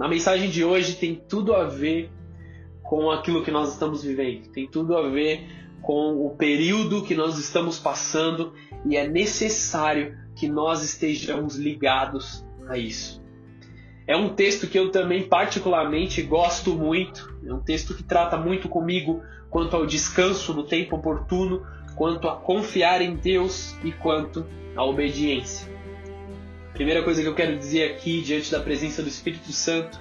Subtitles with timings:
[0.00, 2.10] A mensagem de hoje tem tudo a ver
[2.84, 5.44] com aquilo que nós estamos vivendo, tem tudo a ver
[5.82, 8.52] com o período que nós estamos passando
[8.86, 13.20] e é necessário que nós estejamos ligados a isso.
[14.06, 18.68] É um texto que eu também particularmente gosto muito, é um texto que trata muito
[18.68, 19.20] comigo
[19.50, 24.46] quanto ao descanso no tempo oportuno, quanto a confiar em Deus e quanto
[24.76, 25.77] à obediência.
[26.78, 30.00] Primeira coisa que eu quero dizer aqui diante da presença do Espírito Santo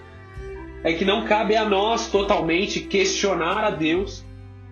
[0.84, 4.24] é que não cabe a nós totalmente questionar a Deus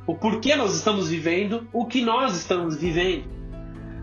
[0.05, 3.23] o porquê nós estamos vivendo o que nós estamos vivendo.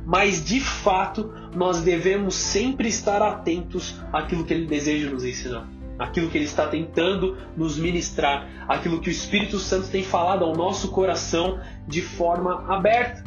[0.05, 6.29] Mas de fato, nós devemos sempre estar atentos àquilo que ele deseja nos ensinar, aquilo
[6.29, 10.91] que ele está tentando nos ministrar, aquilo que o Espírito Santo tem falado ao nosso
[10.91, 13.23] coração de forma aberta.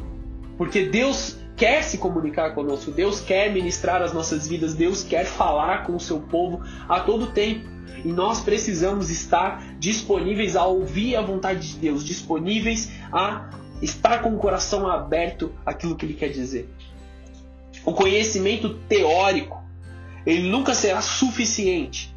[0.57, 5.83] Porque Deus quer se comunicar conosco, Deus quer ministrar as nossas vidas, Deus quer falar
[5.85, 7.67] com o seu povo a todo tempo.
[8.03, 13.49] E nós precisamos estar disponíveis a ouvir a vontade de Deus, disponíveis a
[13.81, 16.70] estar com o coração aberto àquilo que ele quer dizer.
[17.84, 19.63] O conhecimento teórico,
[20.25, 22.13] ele nunca será suficiente.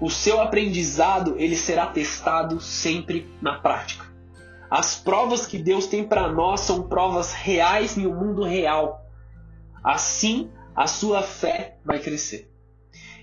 [0.00, 4.13] O seu aprendizado, ele será testado sempre na prática.
[4.76, 9.06] As provas que Deus tem para nós são provas reais no mundo real.
[9.84, 12.50] Assim, a sua fé vai crescer.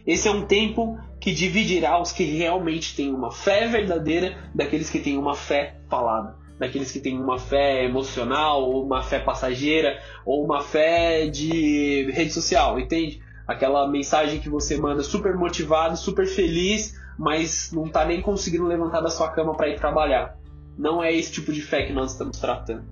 [0.08, 5.00] Esse é um tempo que dividirá os que realmente têm uma fé verdadeira daqueles que
[5.00, 10.46] têm uma fé falada, daqueles que têm uma fé emocional, ou uma fé passageira, ou
[10.46, 13.22] uma fé de rede social, entende?
[13.46, 19.02] Aquela mensagem que você manda super motivado, super feliz, mas não está nem conseguindo levantar
[19.02, 20.40] da sua cama para ir trabalhar.
[20.78, 22.86] Não é esse tipo de fé que nós estamos tratando.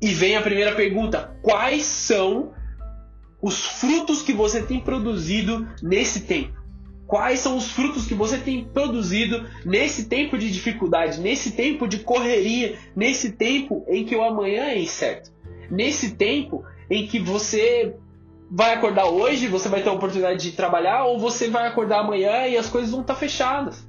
[0.00, 2.52] E vem a primeira pergunta: quais são
[3.42, 6.58] os frutos que você tem produzido nesse tempo?
[7.06, 11.98] Quais são os frutos que você tem produzido nesse tempo de dificuldade, nesse tempo de
[11.98, 15.32] correria, nesse tempo em que o amanhã é incerto?
[15.68, 17.96] Nesse tempo em que você
[18.48, 22.46] vai acordar hoje, você vai ter a oportunidade de trabalhar, ou você vai acordar amanhã
[22.46, 23.88] e as coisas vão estar fechadas.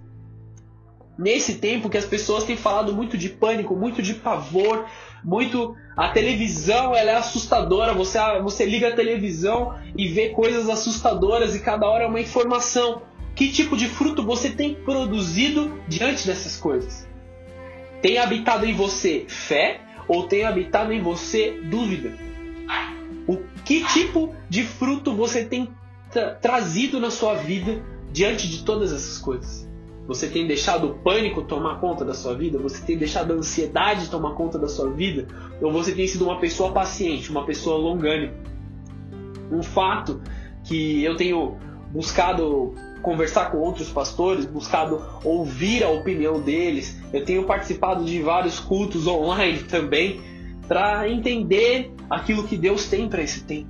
[1.21, 4.87] Nesse tempo que as pessoas têm falado muito de pânico, muito de pavor,
[5.23, 7.93] muito a televisão ela é assustadora.
[7.93, 13.03] Você você liga a televisão e vê coisas assustadoras e cada hora é uma informação.
[13.35, 17.07] Que tipo de fruto você tem produzido diante dessas coisas?
[18.01, 22.17] Tem habitado em você fé ou tem habitado em você dúvida?
[23.27, 25.69] O que tipo de fruto você tem
[26.09, 27.79] tra trazido na sua vida
[28.11, 29.70] diante de todas essas coisas?
[30.07, 32.57] Você tem deixado o pânico tomar conta da sua vida?
[32.59, 35.27] Você tem deixado a ansiedade tomar conta da sua vida?
[35.61, 38.33] Ou você tem sido uma pessoa paciente, uma pessoa longânima?
[39.51, 40.21] Um fato
[40.63, 41.57] que eu tenho
[41.91, 46.99] buscado conversar com outros pastores, buscado ouvir a opinião deles.
[47.11, 50.19] Eu tenho participado de vários cultos online também
[50.67, 53.69] para entender aquilo que Deus tem para esse tempo,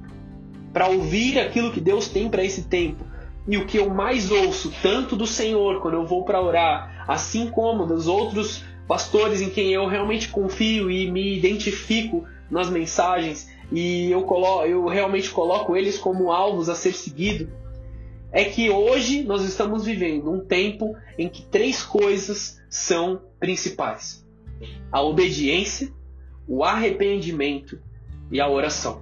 [0.72, 3.03] para ouvir aquilo que Deus tem para esse tempo.
[3.47, 7.50] E o que eu mais ouço, tanto do Senhor quando eu vou para orar, assim
[7.50, 14.12] como dos outros pastores em quem eu realmente confio e me identifico nas mensagens, e
[14.12, 17.50] eu, colo eu realmente coloco eles como alvos a ser seguido,
[18.31, 24.25] é que hoje nós estamos vivendo um tempo em que três coisas são principais:
[24.91, 25.91] a obediência,
[26.47, 27.80] o arrependimento
[28.31, 29.01] e a oração.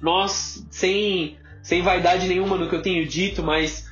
[0.00, 3.90] Nós, sem sem vaidade nenhuma no que eu tenho dito, mas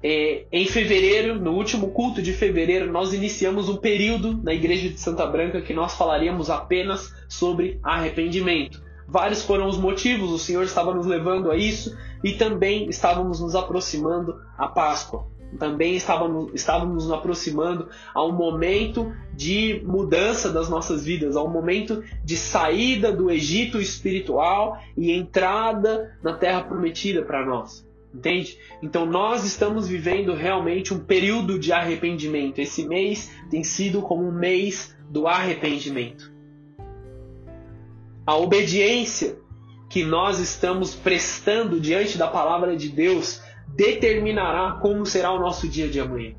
[0.00, 5.00] é, em fevereiro, no último culto de fevereiro, nós iniciamos um período na igreja de
[5.00, 8.80] Santa Branca que nós falaríamos apenas sobre arrependimento.
[9.08, 11.92] Vários foram os motivos, o Senhor estava nos levando a isso
[12.22, 19.12] e também estávamos nos aproximando à Páscoa também estávamos, estávamos nos aproximando a um momento
[19.34, 26.16] de mudança das nossas vidas, a um momento de saída do Egito espiritual e entrada
[26.22, 27.86] na terra prometida para nós.
[28.14, 28.58] Entende?
[28.82, 32.58] Então nós estamos vivendo realmente um período de arrependimento.
[32.58, 36.30] Esse mês tem sido como um mês do arrependimento.
[38.26, 39.38] A obediência
[39.88, 43.42] que nós estamos prestando diante da palavra de Deus
[43.74, 46.34] determinará como será o nosso dia de amanhã.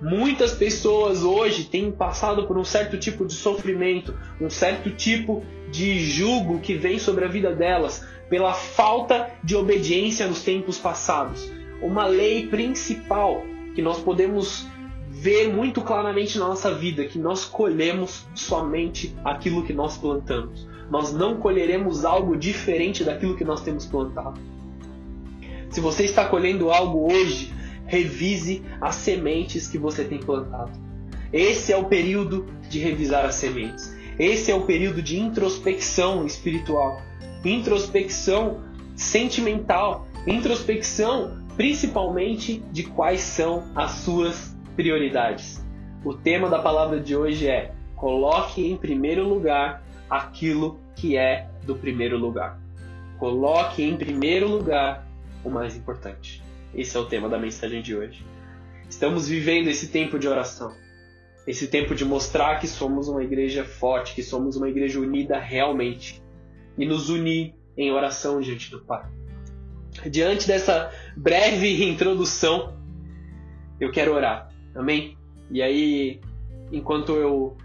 [0.00, 5.98] Muitas pessoas hoje têm passado por um certo tipo de sofrimento, um certo tipo de
[5.98, 11.50] jugo que vem sobre a vida delas pela falta de obediência nos tempos passados.
[11.80, 13.42] Uma lei principal
[13.74, 14.66] que nós podemos
[15.08, 20.68] ver muito claramente na nossa vida que nós colhemos somente aquilo que nós plantamos.
[20.90, 24.38] Nós não colheremos algo diferente daquilo que nós temos plantado.
[25.76, 27.52] Se você está colhendo algo hoje
[27.84, 30.72] revise as sementes que você tem plantado.
[31.30, 33.94] Esse é o período de revisar as sementes.
[34.18, 37.02] Esse é o período de introspecção espiritual,
[37.44, 38.62] introspecção
[38.94, 45.62] sentimental, introspecção principalmente de quais são as suas prioridades.
[46.02, 51.74] O tema da palavra de hoje é: coloque em primeiro lugar aquilo que é do
[51.74, 52.58] primeiro lugar.
[53.18, 55.05] Coloque em primeiro lugar
[55.46, 56.42] o mais importante.
[56.74, 58.24] Esse é o tema da mensagem de hoje.
[58.88, 60.74] Estamos vivendo esse tempo de oração.
[61.46, 66.22] Esse tempo de mostrar que somos uma igreja forte, que somos uma igreja unida realmente.
[66.76, 69.06] E nos unir em oração diante do Pai.
[70.10, 72.76] Diante dessa breve introdução,
[73.80, 74.52] eu quero orar.
[74.74, 75.16] Amém?
[75.50, 76.20] E aí,
[76.72, 77.56] enquanto eu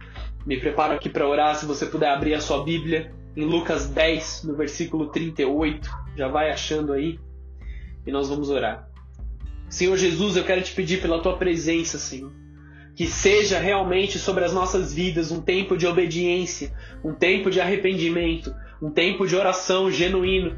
[0.45, 4.43] me preparo aqui para orar, se você puder abrir a sua Bíblia em Lucas 10,
[4.43, 7.19] no versículo 38, já vai achando aí,
[8.06, 8.89] e nós vamos orar.
[9.69, 12.31] Senhor Jesus, eu quero te pedir pela tua presença, Senhor.
[12.95, 18.53] Que seja realmente sobre as nossas vidas um tempo de obediência, um tempo de arrependimento,
[18.81, 20.57] um tempo de oração genuíno.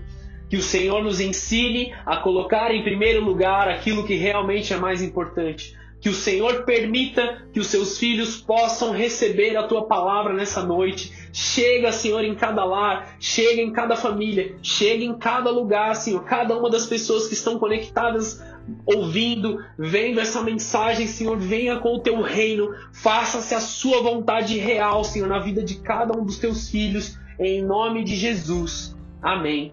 [0.49, 5.01] Que o Senhor nos ensine a colocar em primeiro lugar aquilo que realmente é mais
[5.01, 5.77] importante.
[6.03, 11.13] Que o Senhor permita que os seus filhos possam receber a tua palavra nessa noite.
[11.31, 16.57] Chega, Senhor, em cada lar, chega em cada família, chega em cada lugar, Senhor, cada
[16.57, 18.43] uma das pessoas que estão conectadas
[18.85, 25.05] ouvindo, vendo essa mensagem, Senhor, venha com o teu reino, faça-se a sua vontade real,
[25.05, 28.93] Senhor, na vida de cada um dos teus filhos, em nome de Jesus.
[29.21, 29.71] Amém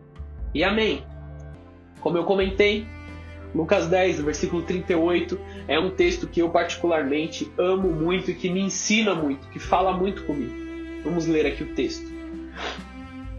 [0.55, 1.03] e amém.
[2.01, 2.87] Como eu comentei,
[3.55, 8.61] Lucas 10, versículo 38, é um texto que eu particularmente amo muito e que me
[8.61, 10.55] ensina muito, que fala muito comigo.
[11.05, 12.07] Vamos ler aqui o texto.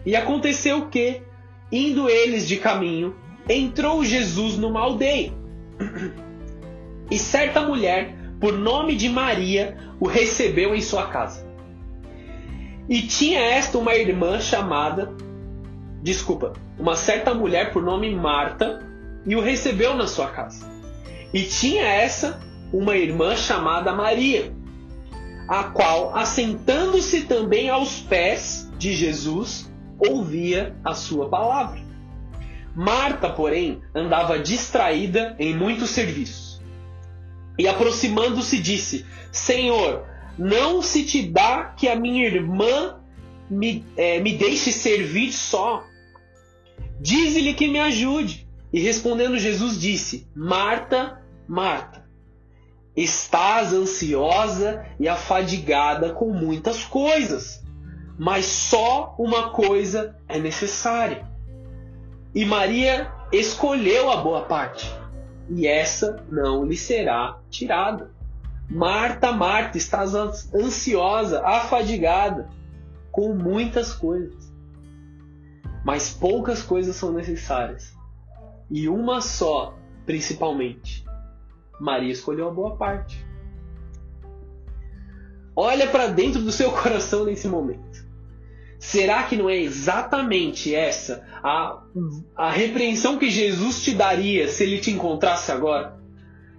[0.04, 1.22] E aconteceu que,
[1.70, 3.14] indo eles de caminho,
[3.48, 5.32] entrou Jesus numa aldeia.
[7.10, 11.46] E certa mulher, por nome de Maria, o recebeu em sua casa.
[12.88, 15.14] E tinha esta uma irmã chamada,
[16.02, 18.91] desculpa, uma certa mulher por nome Marta,
[19.26, 20.70] e o recebeu na sua casa.
[21.32, 22.40] E tinha essa
[22.72, 24.52] uma irmã chamada Maria,
[25.48, 31.80] a qual, assentando-se também aos pés de Jesus, ouvia a sua palavra.
[32.74, 36.62] Marta, porém, andava distraída em muitos serviços.
[37.58, 40.06] E aproximando-se, disse: Senhor,
[40.38, 42.98] não se te dá que a minha irmã
[43.50, 45.84] me, é, me deixe servir só.
[46.98, 48.48] Dize-lhe que me ajude.
[48.72, 52.08] E respondendo Jesus disse: Marta, Marta,
[52.96, 57.62] estás ansiosa e afadigada com muitas coisas,
[58.18, 61.28] mas só uma coisa é necessária.
[62.34, 64.90] E Maria escolheu a boa parte,
[65.50, 68.10] e essa não lhe será tirada.
[68.70, 72.48] Marta, Marta, estás ansiosa, afadigada
[73.10, 74.50] com muitas coisas,
[75.84, 77.92] mas poucas coisas são necessárias
[78.72, 79.76] e uma só,
[80.06, 81.04] principalmente.
[81.78, 83.22] Maria escolheu a boa parte.
[85.54, 88.10] Olha para dentro do seu coração nesse momento.
[88.78, 91.82] Será que não é exatamente essa a,
[92.34, 96.00] a repreensão que Jesus te daria se ele te encontrasse agora?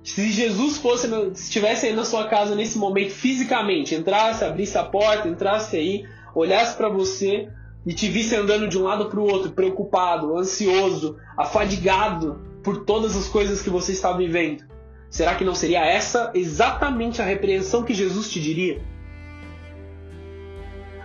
[0.04, 5.28] Se Jesus fosse, estivesse aí na sua casa nesse momento fisicamente, entrasse, abrisse a porta,
[5.28, 6.06] entrasse aí,
[6.36, 7.50] olhasse para você,
[7.86, 13.16] e te visse andando de um lado para o outro, preocupado, ansioso, afadigado por todas
[13.16, 14.64] as coisas que você está vivendo,
[15.10, 18.82] será que não seria essa exatamente a repreensão que Jesus te diria?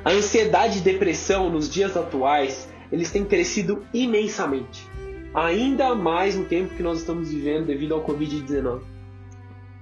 [0.05, 4.87] A ansiedade e depressão nos dias atuais, eles têm crescido imensamente.
[5.35, 8.81] Ainda mais no tempo que nós estamos vivendo devido ao Covid-19.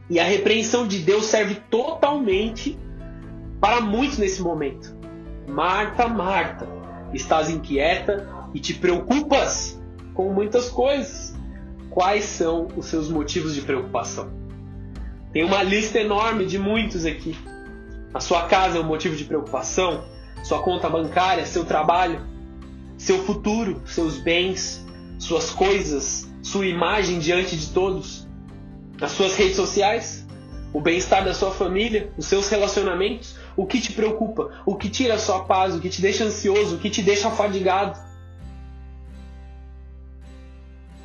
[0.08, 2.78] E a repreensão de Deus serve totalmente
[3.60, 4.96] para muitos nesse momento.
[5.46, 6.66] Marta, Marta,
[7.12, 9.80] estás inquieta e te preocupas
[10.14, 11.34] com muitas coisas.
[11.90, 14.30] Quais são os seus motivos de preocupação?
[15.32, 17.36] Tem uma lista enorme de muitos aqui.
[18.12, 20.04] A sua casa é um motivo de preocupação,
[20.42, 22.20] sua conta bancária, seu trabalho,
[22.96, 24.86] seu futuro, seus bens,
[25.18, 28.26] suas coisas, sua imagem diante de todos,
[29.00, 30.26] as suas redes sociais,
[30.72, 35.14] o bem-estar da sua família, os seus relacionamentos, o que te preocupa, o que tira
[35.14, 37.98] a sua paz, o que te deixa ansioso, o que te deixa fadigado.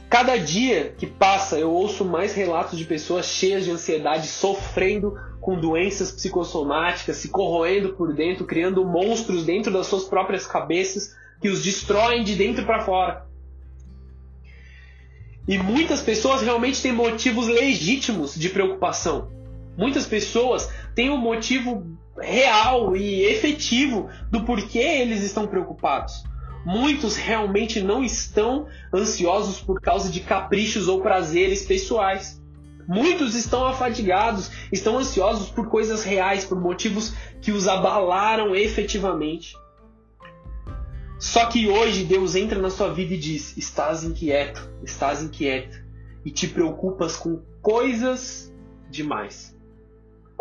[0.10, 5.58] Cada dia que passa, eu ouço mais relatos de pessoas cheias de ansiedade, sofrendo com
[5.58, 11.64] doenças psicossomáticas, se corroendo por dentro, criando monstros dentro das suas próprias cabeças que os
[11.64, 13.26] destroem de dentro para fora.
[15.48, 19.32] E muitas pessoas realmente têm motivos legítimos de preocupação.
[19.78, 26.24] Muitas pessoas têm um motivo real e efetivo do porquê eles estão preocupados.
[26.66, 32.40] Muitos realmente não estão ansiosos por causa de caprichos ou prazeres pessoais.
[32.88, 39.56] Muitos estão afadigados, estão ansiosos por coisas reais, por motivos que os abalaram efetivamente.
[41.20, 45.82] Só que hoje Deus entra na sua vida e diz: estás inquieto, estás inquieto
[46.26, 48.54] e te preocupas com coisas
[48.90, 49.56] demais,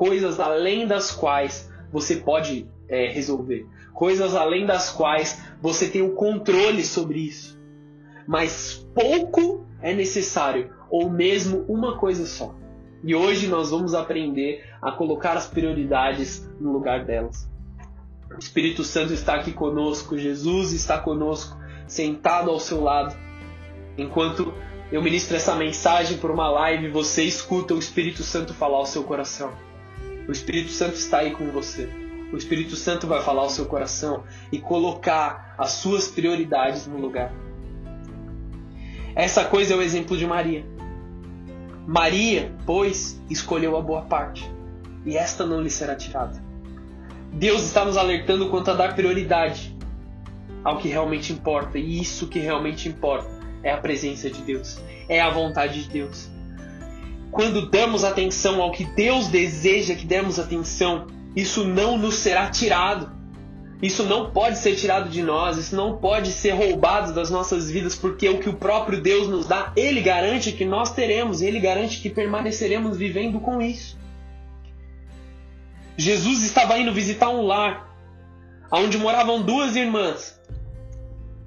[0.01, 6.15] coisas além das quais você pode é, resolver, coisas além das quais você tem o
[6.15, 7.61] controle sobre isso.
[8.27, 12.55] Mas pouco é necessário, ou mesmo uma coisa só.
[13.05, 17.47] E hoje nós vamos aprender a colocar as prioridades no lugar delas.
[18.35, 23.15] O Espírito Santo está aqui conosco, Jesus está conosco, sentado ao seu lado.
[23.99, 24.51] Enquanto
[24.91, 29.05] eu ministro essa mensagem por uma live, você escuta o Espírito Santo falar ao seu
[29.05, 29.69] coração.
[30.31, 31.89] O Espírito Santo está aí com você.
[32.33, 34.23] O Espírito Santo vai falar ao seu coração
[34.53, 37.33] e colocar as suas prioridades no lugar.
[39.17, 40.65] Essa coisa é o exemplo de Maria.
[41.85, 44.49] Maria, pois, escolheu a boa parte,
[45.05, 46.41] e esta não lhe será tirada.
[47.33, 49.77] Deus está nos alertando quanto a dar prioridade
[50.63, 53.29] ao que realmente importa, e isso que realmente importa
[53.65, 56.30] é a presença de Deus, é a vontade de Deus.
[57.31, 63.21] Quando damos atenção ao que Deus deseja que demos atenção, isso não nos será tirado.
[63.83, 67.95] Isso não pode ser tirado de nós, isso não pode ser roubado das nossas vidas,
[67.95, 72.01] porque o que o próprio Deus nos dá, Ele garante que nós teremos, Ele garante
[72.01, 73.99] que permaneceremos vivendo com isso.
[75.97, 77.89] Jesus estava indo visitar um lar,
[78.71, 80.39] onde moravam duas irmãs,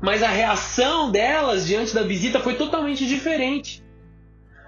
[0.02, 3.84] mas a reação delas diante da visita foi totalmente diferente.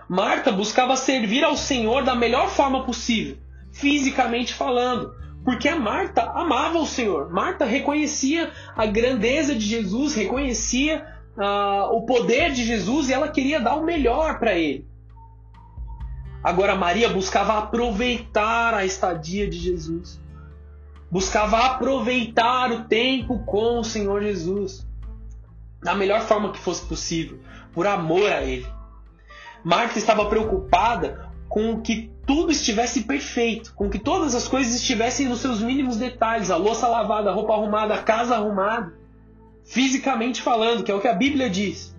[0.08, 3.38] Marta buscava servir ao Senhor da melhor forma possível,
[3.72, 7.32] fisicamente falando, porque a Marta amava o Senhor.
[7.32, 11.06] Marta reconhecia a grandeza de Jesus, reconhecia
[11.38, 14.88] uh, o poder de Jesus e ela queria dar o melhor para ele.
[16.44, 20.22] Agora Maria buscava aproveitar a estadia de Jesus.
[21.10, 24.86] Buscava aproveitar o tempo com o Senhor Jesus
[25.82, 27.40] da melhor forma que fosse possível,
[27.72, 28.66] por amor a ele.
[29.66, 35.40] Marta estava preocupada com que tudo estivesse perfeito, com que todas as coisas estivessem nos
[35.40, 38.94] seus mínimos detalhes, a louça lavada, a roupa arrumada, a casa arrumada,
[39.64, 41.96] fisicamente falando, que é o que a Bíblia diz.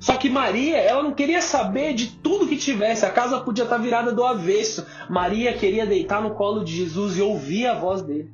[0.00, 3.78] Só que Maria, ela não queria saber de tudo que tivesse, a casa podia estar
[3.78, 4.84] virada do avesso.
[5.08, 8.32] Maria queria deitar no colo de Jesus e ouvir a voz dele,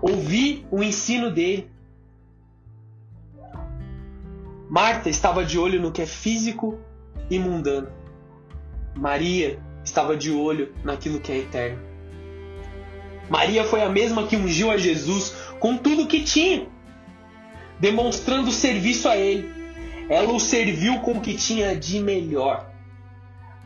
[0.00, 1.68] ouvir o ensino dele.
[4.68, 6.78] Marta estava de olho no que é físico
[7.30, 7.40] e.
[8.94, 11.78] Maria estava de olho naquilo que é eterno.
[13.28, 16.66] Maria foi a mesma que ungiu a Jesus com tudo que tinha,
[17.78, 19.48] demonstrando serviço a ele.
[20.08, 22.68] Ela o serviu com o que tinha de melhor.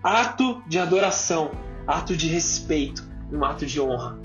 [0.02, 1.52] Ato de adoração,
[1.86, 3.02] ato de respeito,
[3.32, 4.18] um ato de honra.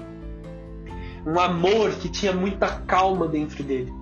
[1.25, 3.99] Um amor que tinha muita calma dentro dele.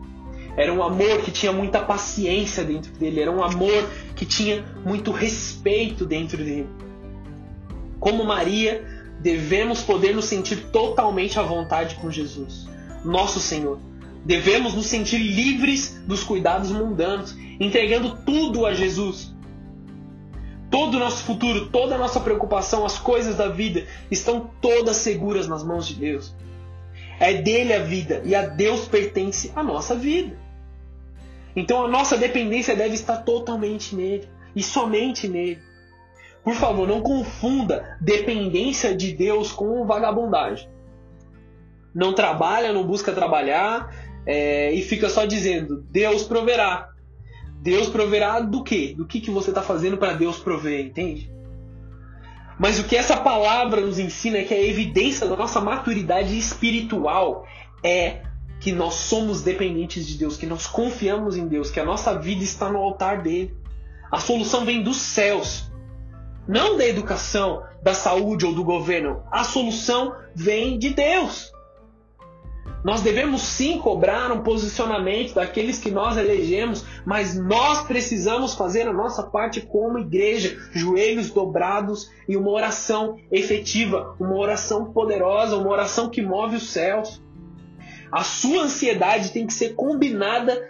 [0.57, 3.21] Era um amor que tinha muita paciência dentro dele.
[3.21, 6.67] Era um amor que tinha muito respeito dentro dele
[7.99, 8.85] como Maria,
[9.19, 12.67] devemos poder nos sentir totalmente à vontade com Jesus,
[13.03, 13.79] nosso Senhor.
[14.23, 19.33] Devemos nos sentir livres dos cuidados mundanos, entregando tudo a Jesus.
[20.69, 25.47] Todo o nosso futuro, toda a nossa preocupação, as coisas da vida estão todas seguras
[25.47, 26.35] nas mãos de Deus.
[27.19, 30.37] É dele a vida e a Deus pertence a nossa vida.
[31.57, 35.59] Então a nossa dependência deve estar totalmente nele e somente nele.
[36.43, 40.69] Por favor, não confunda dependência de Deus com vagabundagem.
[41.95, 43.91] Não trabalha, não busca trabalhar
[44.23, 46.89] é, e fica só dizendo Deus proverá.
[47.59, 48.93] Deus proverá do quê?
[48.95, 51.31] Do que, que você está fazendo para Deus prover, entende?
[52.59, 57.47] Mas o que essa palavra nos ensina é que a evidência da nossa maturidade espiritual
[57.83, 58.21] é
[58.67, 62.43] que nós somos dependentes de Deus, que nós confiamos em Deus, que a nossa vida
[62.43, 63.55] está no altar dele.
[64.11, 65.71] A solução vem dos céus
[66.45, 69.23] não da educação, da saúde ou do governo.
[69.31, 71.49] A solução vem de Deus.
[72.83, 78.93] Nós devemos sim cobrar um posicionamento daqueles que nós elegemos, mas nós precisamos fazer a
[78.93, 86.09] nossa parte como igreja, joelhos dobrados e uma oração efetiva, uma oração poderosa, uma oração
[86.09, 87.25] que move os céus.
[88.11, 90.61] A sua ansiedade tem que ser combinada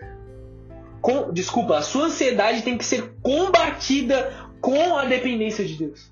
[1.01, 6.11] com, desculpa, a sua ansiedade tem que ser combatida com a dependência de Deus.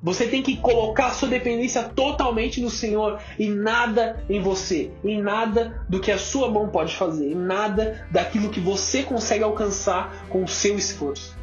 [0.00, 5.84] Você tem que colocar sua dependência totalmente no Senhor e nada em você, em nada
[5.88, 10.44] do que a sua mão pode fazer, em nada daquilo que você consegue alcançar com
[10.44, 11.36] o seu esforço.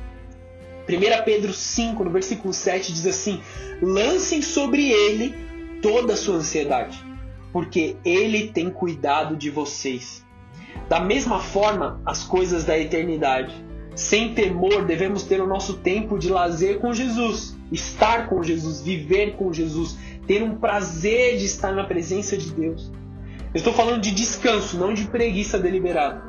[0.87, 3.41] 1 Pedro 5, no versículo 7, diz assim:
[3.81, 5.35] Lancem sobre ele
[5.81, 6.97] toda a sua ansiedade,
[7.55, 10.25] porque ele tem cuidado de vocês.
[10.89, 13.55] Da mesma forma, as coisas da eternidade.
[13.95, 19.37] Sem temor, devemos ter o nosso tempo de lazer com Jesus, estar com Jesus, viver
[19.37, 19.97] com Jesus,
[20.27, 22.91] ter um prazer de estar na presença de Deus.
[23.53, 26.25] Eu estou falando de descanso, não de preguiça deliberada.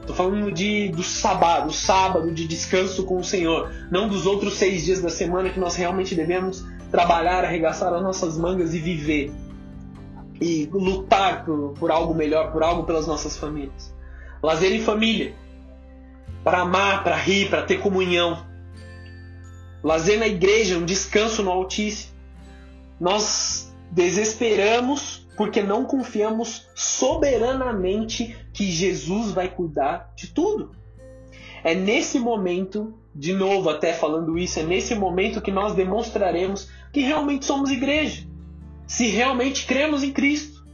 [0.00, 4.84] Estou falando de, do sábado, sábado de descanso com o Senhor, não dos outros seis
[4.84, 9.32] dias da semana que nós realmente devemos trabalhar, arregaçar as nossas mangas e viver
[10.40, 13.94] e lutar por, por algo melhor, por algo pelas nossas famílias.
[14.42, 15.34] Lazer em família,
[16.44, 18.46] para amar, para rir, para ter comunhão.
[19.82, 22.16] Lazer na igreja, um descanso no Altíssimo.
[23.00, 30.72] Nós desesperamos porque não confiamos soberanamente que Jesus vai cuidar de tudo.
[31.62, 37.00] É nesse momento, de novo, até falando isso, é nesse momento que nós demonstraremos que
[37.00, 38.26] realmente somos igreja
[38.88, 40.64] se realmente cremos em Cristo.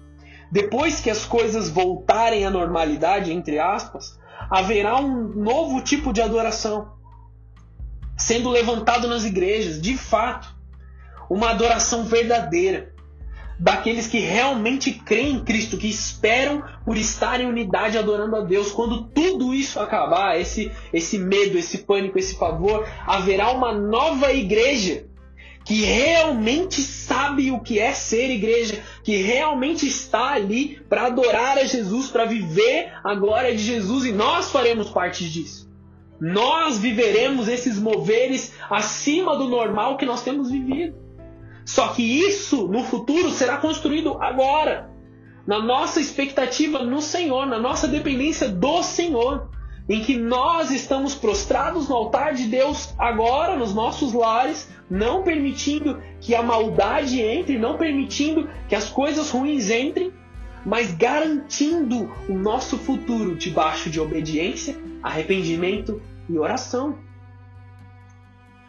[0.51, 4.19] Depois que as coisas voltarem à normalidade, entre aspas,
[4.49, 6.95] haverá um novo tipo de adoração
[8.17, 10.55] sendo levantado nas igrejas, de fato,
[11.29, 12.95] uma adoração verdadeira
[13.59, 18.71] daqueles que realmente creem em Cristo, que esperam por estar em unidade adorando a Deus.
[18.71, 25.07] Quando tudo isso acabar, esse esse medo, esse pânico, esse pavor, haverá uma nova igreja
[25.65, 31.65] que realmente sabe o que é ser igreja, que realmente está ali para adorar a
[31.65, 35.73] Jesus, para viver a glória de Jesus e nós faremos parte disso.
[36.21, 40.97] Nós viveremos esses moveres acima do normal que nós temos vivido.
[41.65, 44.91] Só que isso no futuro será construído agora,
[45.47, 49.49] na nossa expectativa no Senhor, na nossa dependência do Senhor
[49.89, 56.01] em que nós estamos prostrados no altar de Deus agora, nos nossos lares, não permitindo
[56.21, 60.13] que a maldade entre, não permitindo que as coisas ruins entrem,
[60.65, 66.99] mas garantindo o nosso futuro debaixo de obediência, arrependimento e oração.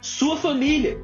[0.01, 1.01] Sua família,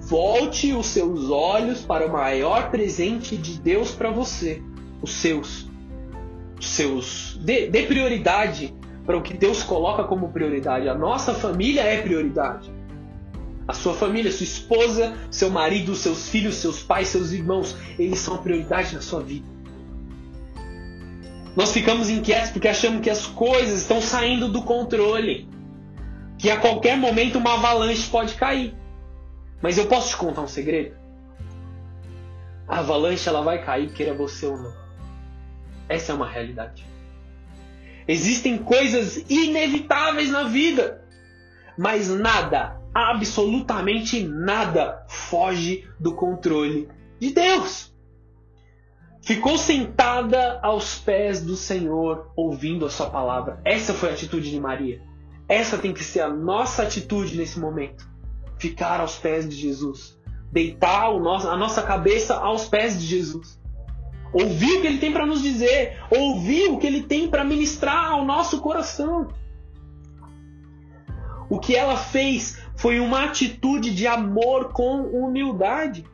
[0.00, 4.60] volte os seus olhos para o maior presente de Deus para você,
[5.00, 5.68] os seus.
[6.58, 7.38] Os seus.
[7.40, 8.74] Dê, dê prioridade
[9.08, 10.86] para o que Deus coloca como prioridade.
[10.86, 12.70] A nossa família é prioridade.
[13.66, 18.36] A sua família, sua esposa, seu marido, seus filhos, seus pais, seus irmãos, eles são
[18.36, 19.48] prioridade na sua vida.
[21.56, 25.48] Nós ficamos inquietos porque achamos que as coisas estão saindo do controle.
[26.36, 28.74] Que a qualquer momento uma avalanche pode cair.
[29.62, 30.94] Mas eu posso te contar um segredo?
[32.68, 34.74] A avalanche ela vai cair, queira você ou não.
[35.88, 36.97] Essa é uma realidade.
[38.08, 41.04] Existem coisas inevitáveis na vida,
[41.76, 46.88] mas nada, absolutamente nada, foge do controle
[47.20, 47.94] de Deus.
[49.20, 53.60] Ficou sentada aos pés do Senhor, ouvindo a Sua palavra.
[53.62, 55.02] Essa foi a atitude de Maria.
[55.46, 58.08] Essa tem que ser a nossa atitude nesse momento.
[58.58, 60.18] Ficar aos pés de Jesus.
[60.50, 63.58] Deitar a nossa cabeça aos pés de Jesus
[64.32, 68.12] ouvir o que ele tem para nos dizer, ouvir o que ele tem para ministrar
[68.12, 69.28] ao nosso coração.
[71.50, 76.04] O que ela fez foi uma atitude de amor com humildade.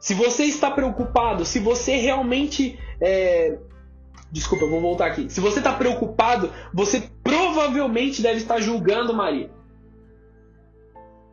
[0.00, 2.78] Se você está preocupado, se você realmente.
[3.00, 3.58] É...
[4.32, 5.30] Desculpa, eu vou voltar aqui.
[5.30, 9.50] Se você está preocupado, você provavelmente deve estar julgando Maria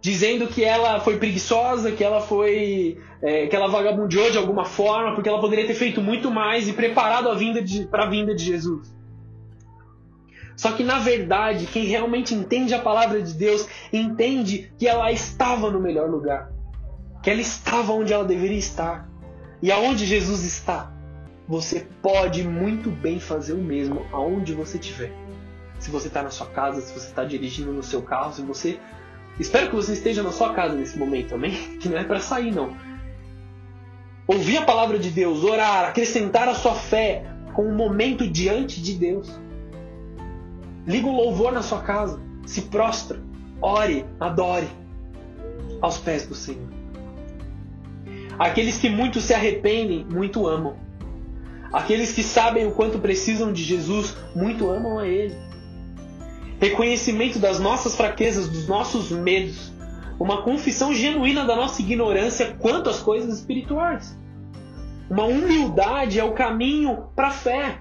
[0.03, 2.97] dizendo que ela foi preguiçosa, que ela foi.
[3.21, 6.73] É, que ela vagabundeou de alguma forma, porque ela poderia ter feito muito mais e
[6.73, 8.93] preparado a vinda para a vinda de Jesus.
[10.57, 15.71] Só que na verdade, quem realmente entende a palavra de Deus entende que ela estava
[15.71, 16.51] no melhor lugar,
[17.23, 19.09] que ela estava onde ela deveria estar.
[19.61, 20.93] E aonde Jesus está,
[21.47, 25.13] você pode muito bem fazer o mesmo aonde você estiver.
[25.79, 28.77] Se você está na sua casa, se você está dirigindo no seu carro, se você
[29.39, 32.53] Espero que você esteja na sua casa nesse momento também, que não é para sair
[32.53, 32.75] não.
[34.27, 38.93] Ouvir a palavra de Deus, orar, acrescentar a sua fé com um momento diante de
[38.93, 39.29] Deus.
[40.87, 43.19] Liga o louvor na sua casa, se prostra,
[43.61, 44.67] ore, adore
[45.81, 46.69] aos pés do Senhor.
[48.39, 50.75] Aqueles que muito se arrependem, muito amam.
[51.71, 55.35] Aqueles que sabem o quanto precisam de Jesus, muito amam a Ele.
[56.63, 59.73] Reconhecimento das nossas fraquezas, dos nossos medos,
[60.17, 64.17] uma confissão genuína da nossa ignorância quanto às coisas espirituais.
[65.09, 67.79] Uma humildade é o caminho para a fé.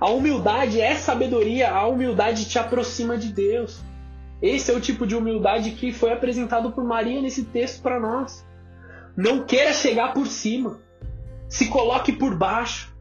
[0.00, 3.82] A humildade é sabedoria, a humildade te aproxima de Deus.
[4.40, 8.42] Esse é o tipo de humildade que foi apresentado por Maria nesse texto para nós.
[9.14, 10.80] Não queira chegar por cima.
[11.46, 12.95] Se coloque por baixo.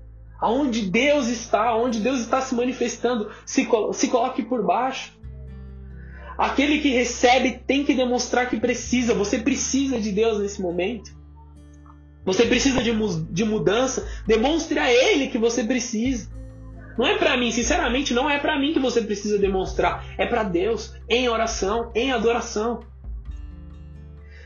[0.46, 5.18] Aonde Deus está, onde Deus está se manifestando, se, se coloque por baixo.
[6.38, 9.16] Aquele que recebe tem que demonstrar que precisa.
[9.16, 11.10] Você precisa de Deus nesse momento.
[12.24, 12.92] Você precisa de,
[13.32, 14.08] de mudança.
[14.28, 16.30] Demonstre a Ele que você precisa.
[16.96, 20.06] Não é para mim, sinceramente, não é para mim que você precisa demonstrar.
[20.16, 22.82] É para Deus, em oração, em adoração.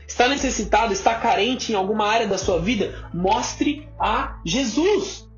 [0.08, 3.06] Está necessitado, está carente em alguma área da sua vida?
[3.12, 5.28] Mostre a Jesus.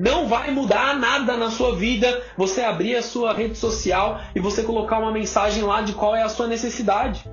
[0.00, 4.62] Não vai mudar nada na sua vida você abrir a sua rede social e você
[4.62, 7.30] colocar uma mensagem lá de qual é a sua necessidade.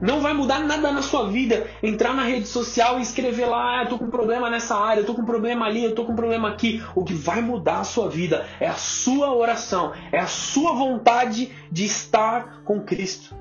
[0.00, 3.84] Não vai mudar nada na sua vida entrar na rede social e escrever lá, ah,
[3.84, 6.48] eu tô com problema nessa área, eu tô com problema ali, eu tô com problema
[6.48, 6.82] aqui.
[6.96, 11.52] O que vai mudar a sua vida é a sua oração, é a sua vontade
[11.70, 13.36] de estar com Cristo.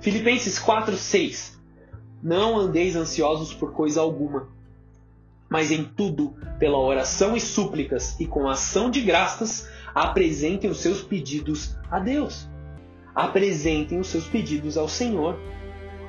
[0.00, 1.60] Filipenses 4, 6.
[2.22, 4.48] Não andeis ansiosos por coisa alguma,
[5.52, 11.02] mas em tudo, pela oração e súplicas e com ação de graças, apresentem os seus
[11.02, 12.48] pedidos a Deus.
[13.14, 15.38] Apresentem os seus pedidos ao Senhor.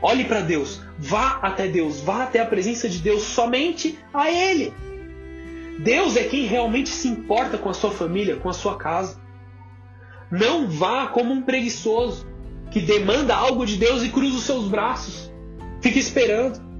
[0.01, 4.73] Olhe para Deus, vá até Deus, vá até a presença de Deus somente a Ele.
[5.79, 9.21] Deus é quem realmente se importa com a sua família, com a sua casa.
[10.31, 12.25] Não vá como um preguiçoso
[12.71, 15.29] que demanda algo de Deus e cruza os seus braços.
[15.81, 16.72] Fique esperando.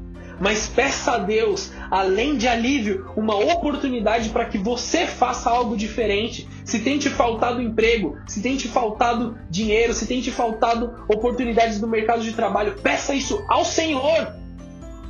[0.44, 6.50] Mas peça a Deus, além de alívio, uma oportunidade para que você faça algo diferente.
[6.66, 11.80] Se tem te faltado emprego, se tem te faltado dinheiro, se tem te faltado oportunidades
[11.80, 14.34] no mercado de trabalho, peça isso ao Senhor.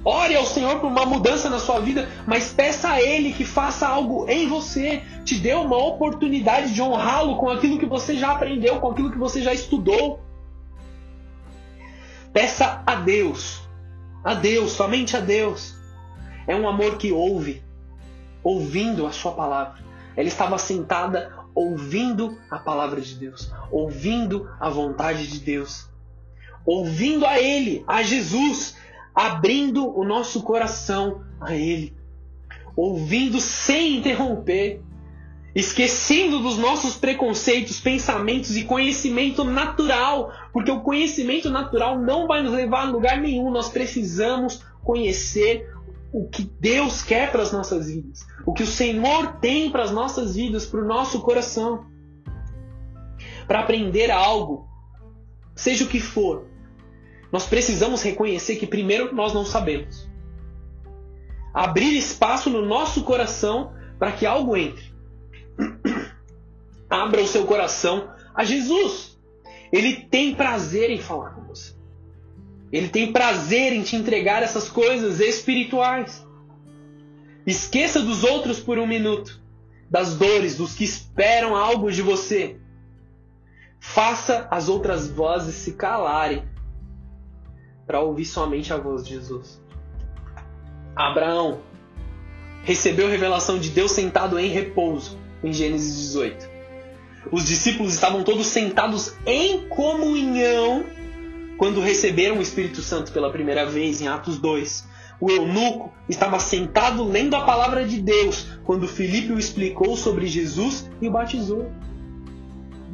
[0.06, 3.88] Ore ao Senhor por uma mudança na sua vida, mas peça a Ele que faça
[3.88, 5.02] algo em você.
[5.26, 9.18] Te dê uma oportunidade de honrá-lo com aquilo que você já aprendeu, com aquilo que
[9.18, 10.20] você já estudou.
[12.32, 13.63] Peça a Deus
[14.24, 15.76] a Deus, somente a Deus.
[16.48, 17.64] É um amor que ouve,
[18.44, 19.84] ouvindo a sua palavra.
[20.16, 25.90] Ela estava sentada ouvindo a palavra de Deus, ouvindo a vontade de Deus,
[26.66, 28.76] ouvindo a Ele, a Jesus,
[29.14, 31.96] abrindo o nosso coração a Ele,
[32.76, 34.82] ouvindo sem interromper,
[35.56, 42.54] esquecendo dos nossos preconceitos, pensamentos e conhecimento natural, porque o conhecimento natural não vai nos
[42.54, 43.52] levar a lugar nenhum.
[43.52, 45.72] Nós precisamos conhecer
[46.12, 49.92] o que Deus quer para as nossas vidas, o que o Senhor tem para as
[49.92, 51.86] nossas vidas, para o nosso coração.
[53.48, 54.68] Para aprender algo,
[55.56, 56.46] seja o que for,
[57.32, 60.08] nós precisamos reconhecer que primeiro nós não sabemos.
[61.54, 64.93] Abrir espaço no nosso coração para que algo entre.
[66.90, 69.18] Abra o seu coração a Jesus.
[69.72, 71.74] Ele tem prazer em falar com você.
[72.72, 76.26] Ele tem prazer em te entregar essas coisas espirituais.
[77.46, 79.42] Esqueça dos outros por um minuto,
[79.90, 82.58] das dores, dos que esperam algo de você.
[83.80, 86.48] Faça as outras vozes se calarem
[87.86, 89.62] para ouvir somente a voz de Jesus.
[90.96, 91.62] Abraão
[92.64, 96.53] recebeu revelação de Deus sentado em repouso em Gênesis 18.
[97.32, 100.84] Os discípulos estavam todos sentados em comunhão
[101.58, 104.86] quando receberam o Espírito Santo pela primeira vez em Atos 2.
[105.22, 110.90] O eunuco estava sentado lendo a palavra de Deus quando Filipe o explicou sobre Jesus
[111.02, 111.72] e o batizou.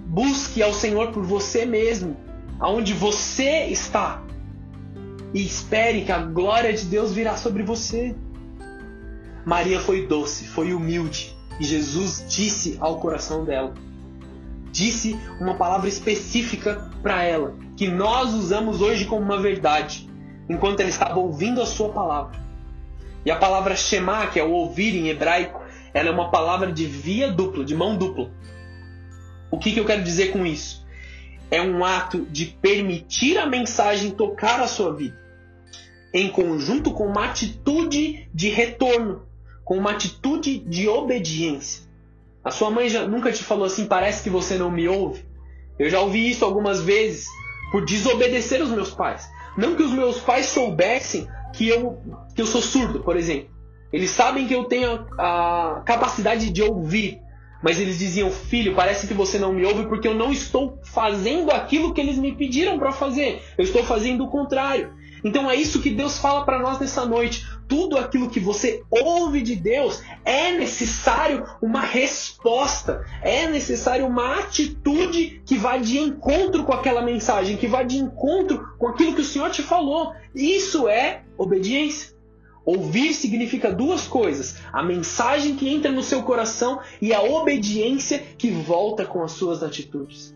[0.06, 2.18] Busque ao Senhor por você mesmo,
[2.60, 4.24] aonde você está,
[5.34, 8.16] e espere que a glória de Deus virá sobre você.
[9.46, 13.74] Maria foi doce, foi humilde, e Jesus disse ao coração dela.
[14.80, 20.10] Disse uma palavra específica para ela, que nós usamos hoje como uma verdade,
[20.48, 22.40] enquanto ela estava ouvindo a sua palavra.
[23.26, 25.62] E a palavra Shema, que é o ouvir em hebraico,
[25.94, 28.32] ela é uma palavra de via dupla, de mão dupla.
[29.52, 30.88] O que, que eu quero dizer com isso?
[31.52, 35.20] É um ato de permitir a mensagem tocar a sua vida,
[36.14, 39.28] em conjunto com uma atitude de retorno
[39.66, 41.89] com uma atitude de obediência.
[42.44, 45.26] A sua mãe já nunca te falou assim, parece que você não me ouve?
[45.78, 47.28] Eu já ouvi isso algumas vezes
[47.72, 49.30] por desobedecer os meus pais.
[49.58, 52.02] Não que os meus pais soubessem que eu,
[52.36, 53.50] que eu sou surdo, por exemplo.
[53.92, 57.20] Eles sabem que eu tenho a capacidade de ouvir,
[57.62, 61.52] Mas eles diziam: Filho, parece que você não me ouve porque eu não estou fazendo
[61.52, 63.42] aquilo que eles me pediram para fazer.
[63.58, 64.94] Eu estou fazendo o contrário.
[65.24, 67.46] Então é isso que Deus fala para nós nessa noite.
[67.70, 75.40] Tudo aquilo que você ouve de Deus é necessário uma resposta, é necessário uma atitude
[75.46, 79.26] que vá de encontro com aquela mensagem, que vá de encontro com aquilo que o
[79.26, 80.14] Senhor te falou.
[80.34, 82.18] Isso é obediência.
[82.66, 88.50] Ouvir significa duas coisas: a mensagem que entra no seu coração e a obediência que
[88.50, 90.36] volta com as suas atitudes.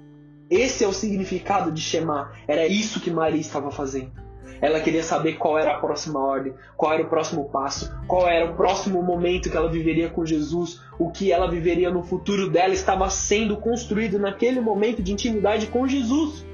[0.52, 2.32] Esse é o significado de Shema.
[2.48, 4.12] Era isso que Maria estava fazendo.
[4.62, 8.46] Ela queria saber qual era a próxima ordem, qual era o próximo passo, qual era
[8.46, 12.74] o próximo momento que ela viveria com Jesus, o que ela viveria no futuro dela
[12.74, 16.46] estava sendo construído naquele momento de intimidade com Jesus.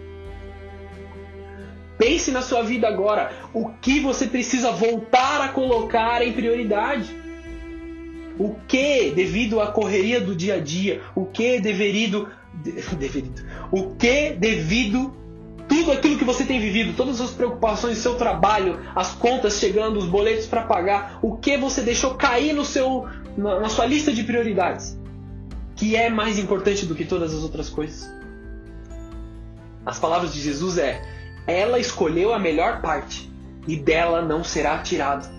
[1.99, 3.31] Pense na sua vida agora.
[3.53, 7.13] O que você precisa voltar a colocar em prioridade?
[8.39, 12.29] O que, devido à correria do dia a dia, o que devido,
[12.97, 15.18] devido, o que devido
[15.79, 20.05] tudo aquilo que você tem vivido, todas as preocupações, seu trabalho, as contas chegando, os
[20.05, 24.23] boletos para pagar, o que você deixou cair no seu, na, na sua lista de
[24.23, 24.97] prioridades,
[25.77, 28.11] que é mais importante do que todas as outras coisas.
[29.85, 31.01] As palavras de Jesus é:
[31.47, 33.31] ela escolheu a melhor parte
[33.65, 35.29] e dela não será tirado.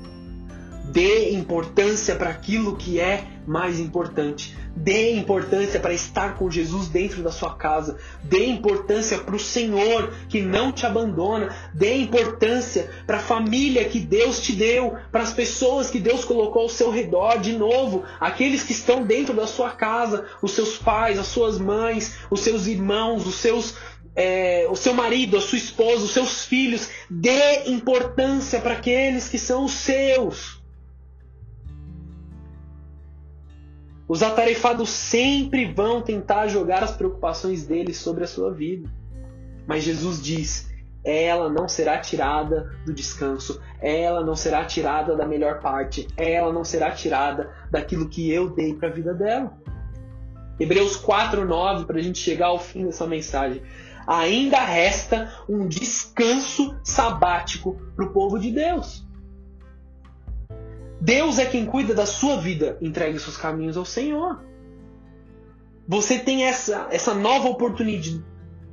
[0.91, 4.57] Dê importância para aquilo que é mais importante.
[4.77, 7.99] Dê importância para estar com Jesus dentro da sua casa.
[8.23, 11.53] Dê importância para o Senhor que não te abandona.
[11.75, 16.63] Dê importância para a família que Deus te deu, para as pessoas que Deus colocou
[16.63, 17.41] ao seu redor.
[17.41, 22.19] De novo, aqueles que estão dentro da sua casa, os seus pais, as suas mães,
[22.31, 23.75] os seus irmãos, os seus
[24.15, 26.89] é, o seu marido, a sua esposa, os seus filhos.
[27.11, 30.60] Dê importância para aqueles que são os seus.
[34.11, 38.91] Os atarefados sempre vão tentar jogar as preocupações deles sobre a sua vida.
[39.69, 40.69] Mas Jesus diz:
[41.05, 46.65] ela não será tirada do descanso, ela não será tirada da melhor parte, ela não
[46.65, 49.57] será tirada daquilo que eu dei para a vida dela.
[50.59, 53.63] Hebreus 4:9 para a gente chegar ao fim dessa mensagem
[54.09, 59.09] ainda resta um descanso sabático para o povo de Deus.
[61.01, 64.45] Deus é quem cuida da sua vida, entregue seus caminhos ao Senhor.
[65.89, 68.23] Você tem essa, essa nova oportunidade.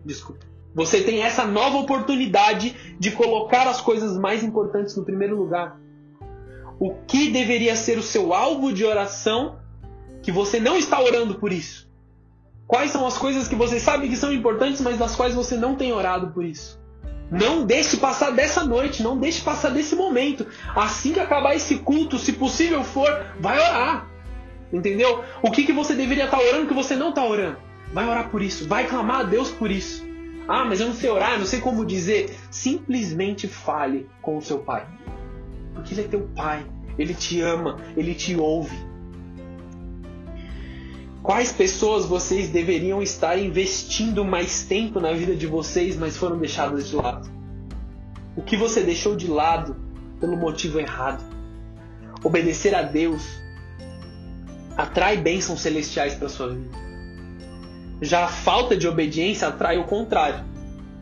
[0.05, 0.45] Desculpa.
[0.75, 5.79] Você tem essa nova oportunidade de colocar as coisas mais importantes no primeiro lugar.
[6.79, 9.57] O que deveria ser o seu alvo de oração
[10.21, 11.89] que você não está orando por isso?
[12.67, 15.75] Quais são as coisas que você sabe que são importantes, mas das quais você não
[15.75, 16.79] tem orado por isso?
[17.29, 20.47] Não deixe passar dessa noite, não deixe passar desse momento.
[20.75, 24.07] Assim que acabar esse culto, se possível for, vai orar.
[24.71, 25.23] Entendeu?
[25.41, 27.57] O que, que você deveria estar orando que você não está orando?
[27.93, 30.05] Vai orar por isso, vai clamar a Deus por isso.
[30.47, 32.33] Ah, mas eu não sei orar, não sei como dizer.
[32.49, 34.87] Simplesmente fale com o seu pai.
[35.73, 36.65] Porque ele é teu pai,
[36.97, 38.87] ele te ama, ele te ouve.
[41.27, 46.87] Quais pessoas vocês deveriam estar investindo mais tempo na vida de vocês, mas foram deixadas
[46.87, 47.29] de lado?
[48.33, 49.75] O que você deixou de lado
[50.21, 51.21] pelo motivo errado?
[52.23, 53.27] Obedecer a Deus
[54.77, 56.77] atrai bênçãos celestiais para sua vida.
[58.01, 60.45] Já a falta de obediência atrai o contrário.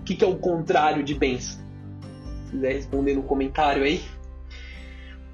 [0.01, 1.63] O que é o contrário de bênção?
[2.45, 4.03] Se quiser responder no comentário aí.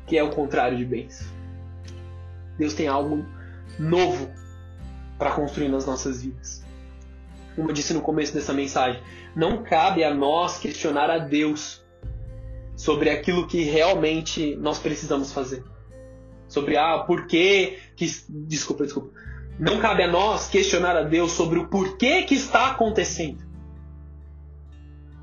[0.04, 1.25] O que é o contrário de bênção?
[2.58, 3.25] Deus tem algo
[3.80, 4.41] novo
[5.22, 6.66] para construir nas nossas vidas.
[7.56, 9.04] Como eu disse no começo dessa mensagem,
[9.36, 11.86] não cabe a nós questionar a Deus
[12.76, 15.64] sobre aquilo que realmente nós precisamos fazer.
[16.48, 17.78] Sobre ah, por que
[18.28, 19.12] desculpa, desculpa.
[19.60, 23.46] Não cabe a nós questionar a Deus sobre o porquê que está acontecendo.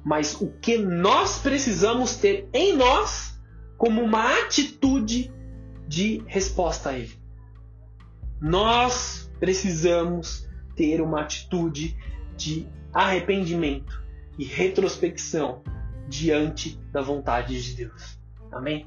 [0.04, 3.36] Mas o que nós precisamos ter em nós
[3.76, 5.34] como uma atitude
[5.88, 7.18] de resposta a ele.
[8.40, 11.96] Nós precisamos ter uma atitude
[12.36, 14.02] de arrependimento
[14.38, 15.62] e retrospecção
[16.08, 18.18] diante da vontade de Deus.
[18.52, 18.86] Amém?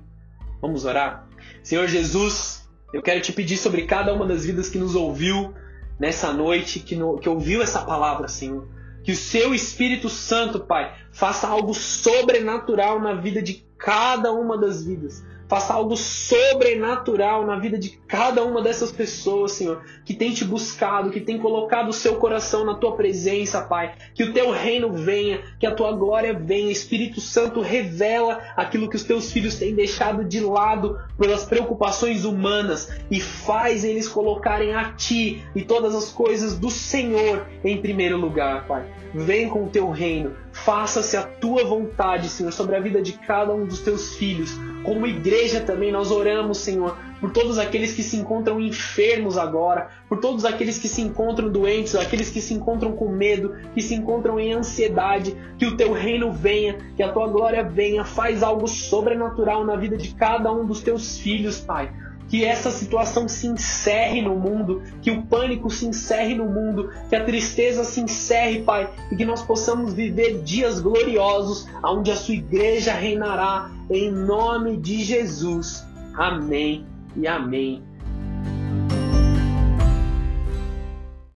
[0.61, 1.27] Vamos orar?
[1.63, 5.53] Senhor Jesus, eu quero te pedir sobre cada uma das vidas que nos ouviu
[5.99, 8.67] nessa noite, que, no, que ouviu essa palavra, Senhor.
[9.03, 14.83] Que o seu Espírito Santo, Pai, faça algo sobrenatural na vida de cada uma das
[14.83, 20.45] vidas Faça algo sobrenatural na vida de cada uma dessas pessoas, Senhor, que tem te
[20.45, 23.93] buscado, que tem colocado o seu coração na tua presença, Pai.
[24.15, 26.71] Que o teu reino venha, que a tua glória venha.
[26.71, 32.89] Espírito Santo revela aquilo que os teus filhos têm deixado de lado pelas preocupações humanas
[33.11, 38.65] e faz eles colocarem a ti e todas as coisas do Senhor em primeiro lugar,
[38.67, 38.85] Pai.
[39.13, 43.53] Vem com o teu reino, faça-se a tua vontade, Senhor, sobre a vida de cada
[43.53, 44.51] um dos teus filhos.
[44.83, 50.19] Como igreja também nós oramos, Senhor, por todos aqueles que se encontram enfermos agora, por
[50.19, 54.39] todos aqueles que se encontram doentes, aqueles que se encontram com medo, que se encontram
[54.39, 59.63] em ansiedade, que o teu reino venha, que a tua glória venha, faz algo sobrenatural
[59.63, 61.91] na vida de cada um dos teus filhos, Pai
[62.31, 67.15] que essa situação se encerre no mundo, que o pânico se encerre no mundo, que
[67.17, 72.35] a tristeza se encerre, Pai, e que nós possamos viver dias gloriosos, onde a sua
[72.35, 75.85] igreja reinará, em nome de Jesus.
[76.15, 76.85] Amém
[77.17, 77.83] e amém.